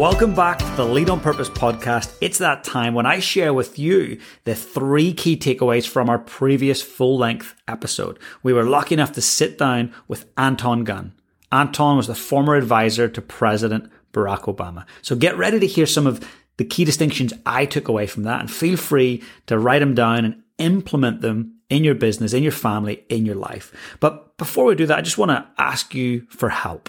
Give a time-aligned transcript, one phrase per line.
[0.00, 2.16] Welcome back to the Lead on Purpose podcast.
[2.22, 6.80] It's that time when I share with you the three key takeaways from our previous
[6.80, 8.18] full length episode.
[8.42, 11.12] We were lucky enough to sit down with Anton Gunn.
[11.52, 14.86] Anton was the former advisor to President Barack Obama.
[15.02, 18.40] So get ready to hear some of the key distinctions I took away from that
[18.40, 22.52] and feel free to write them down and implement them in your business, in your
[22.52, 23.70] family, in your life.
[24.00, 26.88] But before we do that, I just want to ask you for help.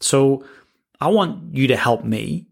[0.00, 0.42] So
[1.00, 2.46] I want you to help me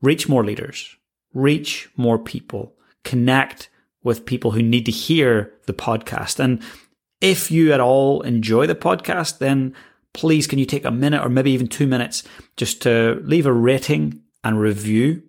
[0.00, 0.96] reach more leaders,
[1.32, 3.68] reach more people, connect
[4.02, 6.40] with people who need to hear the podcast.
[6.40, 6.62] And
[7.20, 9.74] if you at all enjoy the podcast, then
[10.12, 12.22] please can you take a minute or maybe even two minutes
[12.56, 15.22] just to leave a rating and review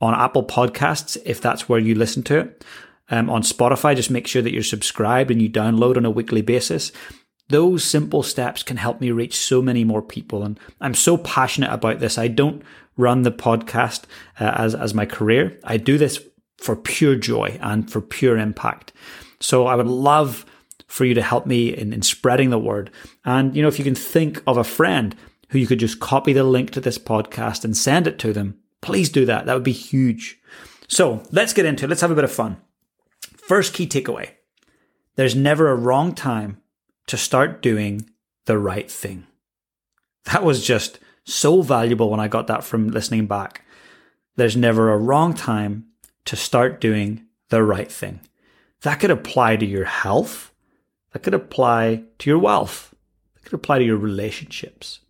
[0.00, 2.64] on Apple Podcasts if that's where you listen to it.
[3.10, 6.42] Um, on Spotify, just make sure that you're subscribed and you download on a weekly
[6.42, 6.92] basis.
[7.50, 10.42] Those simple steps can help me reach so many more people.
[10.42, 12.16] And I'm so passionate about this.
[12.16, 12.62] I don't
[12.96, 14.04] run the podcast
[14.38, 15.58] uh, as, as my career.
[15.64, 16.20] I do this
[16.58, 18.92] for pure joy and for pure impact.
[19.40, 20.46] So I would love
[20.86, 22.90] for you to help me in, in spreading the word.
[23.24, 25.16] And, you know, if you can think of a friend
[25.48, 28.58] who you could just copy the link to this podcast and send it to them,
[28.80, 29.46] please do that.
[29.46, 30.38] That would be huge.
[30.88, 31.88] So let's get into it.
[31.88, 32.58] Let's have a bit of fun.
[33.36, 34.30] First key takeaway.
[35.16, 36.58] There's never a wrong time
[37.06, 38.08] to start doing
[38.46, 39.26] the right thing.
[40.24, 43.64] That was just so valuable when I got that from listening back.
[44.36, 45.86] There's never a wrong time
[46.26, 48.20] to start doing the right thing.
[48.82, 50.52] That could apply to your health.
[51.12, 52.94] That could apply to your wealth.
[53.34, 55.00] That could apply to your relationships.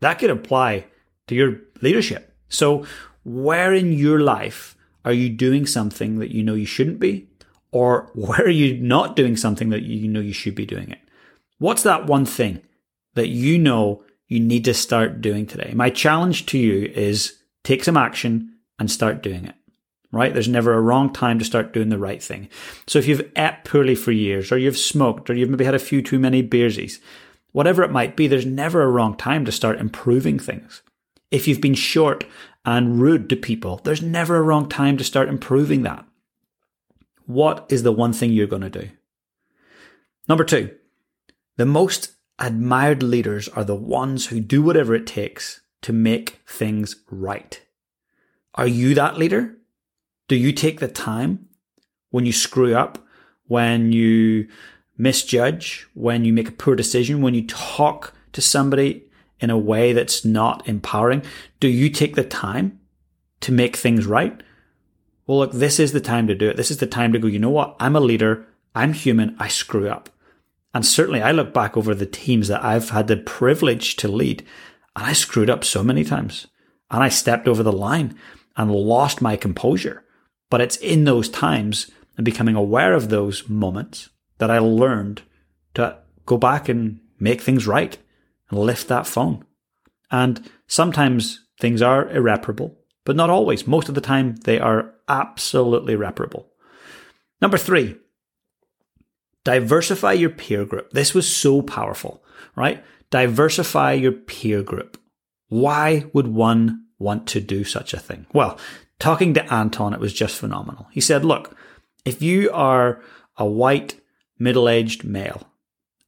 [0.00, 0.86] That could apply
[1.26, 2.34] to your leadership.
[2.48, 2.86] So
[3.24, 7.28] where in your life are you doing something that you know you shouldn't be?
[7.70, 11.00] Or where are you not doing something that you know you should be doing it?
[11.62, 12.60] What's that one thing
[13.14, 15.70] that you know you need to start doing today?
[15.76, 19.54] My challenge to you is take some action and start doing it.
[20.10, 20.34] Right?
[20.34, 22.48] There's never a wrong time to start doing the right thing.
[22.88, 25.78] So if you've ate poorly for years, or you've smoked, or you've maybe had a
[25.78, 26.98] few too many beersies,
[27.52, 30.82] whatever it might be, there's never a wrong time to start improving things.
[31.30, 32.24] If you've been short
[32.64, 36.04] and rude to people, there's never a wrong time to start improving that.
[37.26, 38.88] What is the one thing you're going to do?
[40.28, 40.74] Number two,
[41.56, 46.96] the most admired leaders are the ones who do whatever it takes to make things
[47.10, 47.60] right.
[48.54, 49.56] Are you that leader?
[50.28, 51.48] Do you take the time
[52.10, 53.04] when you screw up,
[53.46, 54.48] when you
[54.96, 59.04] misjudge, when you make a poor decision, when you talk to somebody
[59.40, 61.22] in a way that's not empowering?
[61.60, 62.80] Do you take the time
[63.40, 64.42] to make things right?
[65.26, 66.56] Well, look, this is the time to do it.
[66.56, 67.76] This is the time to go, you know what?
[67.80, 68.46] I'm a leader.
[68.74, 69.36] I'm human.
[69.38, 70.08] I screw up.
[70.74, 74.44] And certainly I look back over the teams that I've had the privilege to lead
[74.96, 76.46] and I screwed up so many times
[76.90, 78.16] and I stepped over the line
[78.56, 80.04] and lost my composure.
[80.50, 85.22] But it's in those times and becoming aware of those moments that I learned
[85.74, 87.96] to go back and make things right
[88.50, 89.44] and lift that phone.
[90.10, 93.66] And sometimes things are irreparable, but not always.
[93.66, 96.48] Most of the time, they are absolutely reparable.
[97.40, 97.96] Number three,
[99.44, 100.90] Diversify your peer group.
[100.92, 102.22] This was so powerful,
[102.54, 102.84] right?
[103.10, 105.00] Diversify your peer group.
[105.48, 108.26] Why would one want to do such a thing?
[108.32, 108.58] Well,
[108.98, 110.86] talking to Anton, it was just phenomenal.
[110.92, 111.56] He said, look,
[112.04, 113.02] if you are
[113.36, 114.00] a white
[114.38, 115.48] middle aged male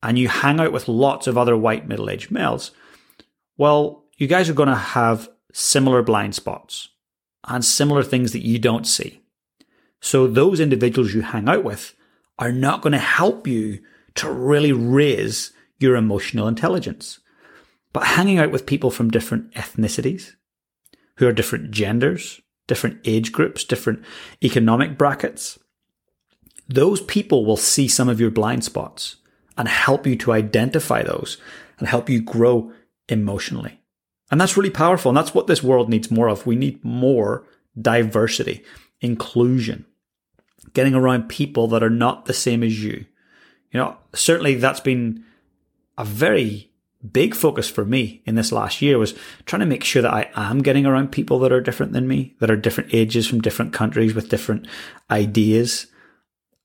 [0.03, 2.71] and you hang out with lots of other white middle aged males,
[3.56, 6.89] well, you guys are going to have similar blind spots
[7.47, 9.21] and similar things that you don't see.
[10.00, 11.94] So those individuals you hang out with
[12.39, 13.81] are not going to help you
[14.17, 17.21] to really raise your emotional intelligence.
[17.93, 20.33] But hanging out with people from different ethnicities,
[21.17, 24.03] who are different genders, different age groups, different
[24.43, 25.59] economic brackets,
[26.69, 29.17] those people will see some of your blind spots
[29.56, 31.38] and help you to identify those
[31.79, 32.73] and help you grow
[33.09, 33.81] emotionally.
[34.31, 35.11] And that's really powerful.
[35.11, 36.47] And that's what this world needs more of.
[36.47, 37.47] We need more
[37.81, 38.64] diversity,
[39.00, 39.85] inclusion
[40.72, 43.05] getting around people that are not the same as you.
[43.70, 45.25] You know, certainly that's been
[45.99, 46.70] a very
[47.12, 49.14] big focus for me in this last year was
[49.44, 52.34] trying to make sure that I am getting around people that are different than me,
[52.40, 54.66] that are different ages from different countries with different
[55.11, 55.87] ideas.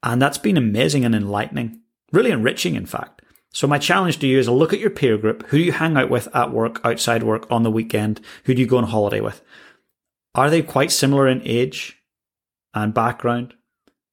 [0.02, 1.82] And that's been amazing and enlightening,
[2.12, 3.22] really enriching, in fact.
[3.52, 5.46] So my challenge to you is look at your peer group.
[5.48, 8.22] Who do you hang out with at work, outside work, on the weekend?
[8.46, 9.42] Who do you go on holiday with?
[10.36, 11.98] Are they quite similar in age
[12.74, 13.56] and background?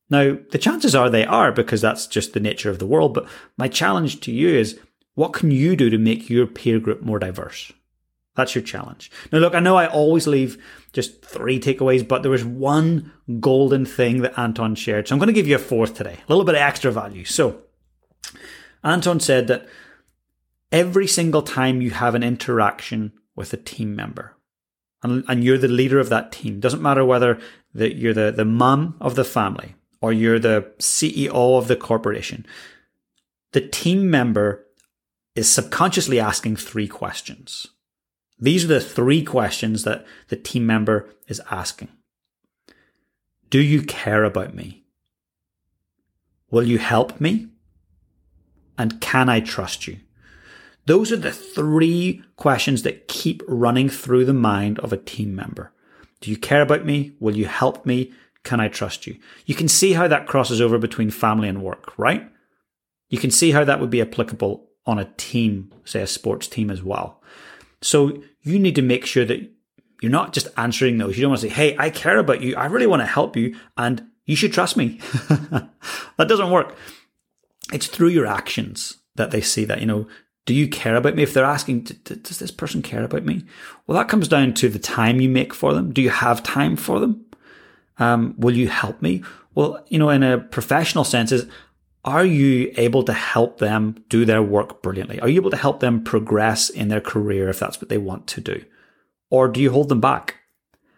[0.08, 3.14] Now, the chances are they are because that's just the nature of the world.
[3.14, 3.26] But
[3.56, 4.79] my challenge to you is
[5.14, 7.73] what can you do to make your peer group more diverse?
[8.37, 9.11] That's your challenge.
[9.32, 10.62] Now, look, I know I always leave
[10.93, 15.08] just three takeaways, but there was one golden thing that Anton shared.
[15.08, 17.25] So I'm going to give you a fourth today, a little bit of extra value.
[17.25, 17.62] So
[18.85, 19.67] Anton said that
[20.70, 24.37] every single time you have an interaction with a team member,
[25.03, 27.41] and, and you're the leader of that team, doesn't matter whether
[27.75, 32.46] the, you're the, the mum of the family or you're the CEO of the corporation,
[33.52, 34.66] the team member
[35.34, 37.69] is subconsciously asking three questions.
[38.38, 41.88] These are the three questions that the team member is asking.
[43.48, 44.84] Do you care about me?
[46.50, 47.48] Will you help me?
[48.78, 49.98] And can I trust you?
[50.87, 55.72] Those are the three questions that keep running through the mind of a team member.
[56.20, 57.12] Do you care about me?
[57.19, 58.12] Will you help me?
[58.46, 59.19] Can I trust you?
[59.44, 62.31] You can see how that crosses over between family and work, right?
[63.08, 66.70] You can see how that would be applicable on a team, say a sports team
[66.70, 67.20] as well.
[67.82, 69.50] So you need to make sure that
[70.00, 71.16] you're not just answering those.
[71.16, 72.54] You don't want to say, Hey, I care about you.
[72.54, 75.00] I really want to help you and you should trust me.
[75.28, 76.76] that doesn't work.
[77.72, 80.06] It's through your actions that they see that, you know,
[80.44, 81.25] do you care about me?
[81.25, 83.44] If they're asking, does this person care about me?
[83.87, 85.93] Well, that comes down to the time you make for them.
[85.93, 87.25] Do you have time for them?
[87.98, 89.22] Um, will you help me?
[89.54, 91.46] Well, you know, in a professional sense, is
[92.04, 95.19] are you able to help them do their work brilliantly?
[95.20, 98.28] Are you able to help them progress in their career if that's what they want
[98.28, 98.64] to do?
[99.28, 100.37] Or do you hold them back?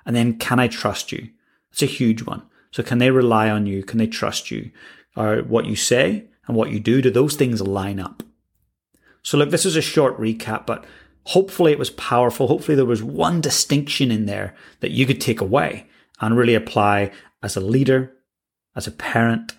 [0.05, 1.31] And then, can I trust you?
[1.73, 2.43] It's a huge one.
[2.71, 3.83] So, can they rely on you?
[3.83, 4.71] Can they trust you?
[5.17, 8.23] Or what you say and what you do, do those things line up?
[9.23, 10.85] So, look, this is a short recap, but
[11.25, 12.49] hopefully it was powerful.
[12.49, 15.87] Hopefully, there was one distinction in there that you could take away
[16.21, 17.11] and really apply
[17.43, 18.13] as a leader,
[18.75, 19.57] as a parent,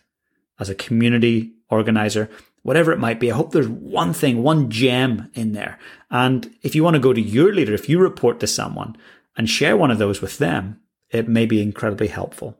[0.59, 2.29] as a community organizer,
[2.63, 3.31] whatever it might be.
[3.31, 5.79] I hope there's one thing, one gem in there.
[6.09, 8.97] And if you want to go to your leader, if you report to someone
[9.38, 10.79] and share one of those with them,
[11.09, 12.57] it may be incredibly helpful.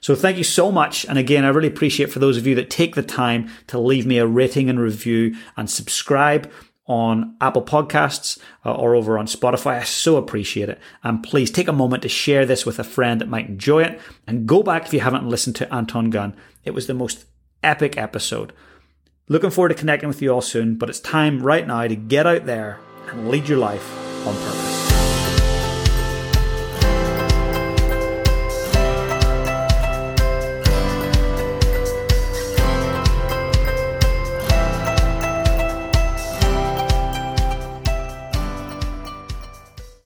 [0.00, 1.04] So thank you so much.
[1.06, 4.04] And again, I really appreciate for those of you that take the time to leave
[4.04, 6.50] me a rating and review and subscribe
[6.92, 9.80] on Apple Podcasts uh, or over on Spotify.
[9.80, 10.78] I so appreciate it.
[11.02, 13.98] And please take a moment to share this with a friend that might enjoy it.
[14.26, 16.36] And go back if you haven't listened to Anton Gunn.
[16.64, 17.24] It was the most
[17.62, 18.52] epic episode.
[19.26, 22.26] Looking forward to connecting with you all soon, but it's time right now to get
[22.26, 22.78] out there
[23.08, 24.81] and lead your life on purpose.